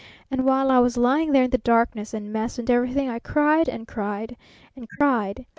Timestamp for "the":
1.51-1.59